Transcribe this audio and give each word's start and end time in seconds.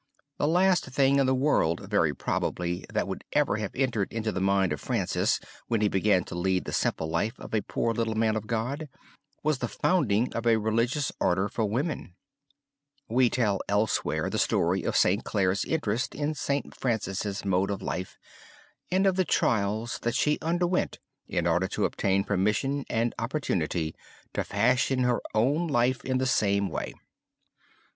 The 0.39 0.47
last 0.47 0.85
thing 0.85 1.19
in 1.19 1.27
the 1.27 1.35
world 1.35 1.81
very 1.87 2.11
probably 2.11 2.85
that 2.91 3.07
would 3.07 3.23
ever 3.33 3.57
have 3.57 3.69
entered 3.75 4.11
into 4.11 4.31
the 4.31 4.41
mind 4.41 4.73
of 4.73 4.81
Francis 4.81 5.39
when 5.67 5.81
he 5.81 5.89
began 5.89 6.23
to 6.23 6.33
lead 6.33 6.65
the 6.65 6.73
simple 6.73 7.07
life 7.07 7.37
of 7.39 7.53
a 7.53 7.61
poor 7.61 7.93
little 7.93 8.15
man 8.15 8.35
of 8.35 8.47
God, 8.47 8.89
was 9.43 9.59
the 9.59 9.67
founding 9.67 10.33
of 10.33 10.47
a 10.47 10.57
religious 10.57 11.11
order 11.19 11.47
for 11.47 11.65
women. 11.65 12.15
We 13.09 13.29
tell 13.29 13.61
elsewhere 13.69 14.31
the 14.31 14.39
story, 14.39 14.81
of 14.81 14.97
St. 14.97 15.23
Clare's 15.23 15.63
interest 15.65 16.15
in 16.15 16.33
St. 16.33 16.75
Francis' 16.75 17.45
mode 17.45 17.69
of 17.69 17.83
life 17.83 18.17
and 18.89 19.05
of 19.05 19.17
the 19.17 19.23
trials 19.23 19.99
that 20.01 20.15
she 20.15 20.39
underwent 20.41 20.97
in 21.27 21.45
order 21.45 21.67
to 21.67 21.85
obtain 21.85 22.23
permission 22.23 22.85
and 22.89 23.13
opportunity 23.19 23.93
to 24.33 24.43
fashion 24.43 25.03
her 25.03 25.21
own 25.35 25.67
life 25.67 26.03
in 26.03 26.17
the 26.17 26.25
same 26.25 26.69
way. 26.69 26.95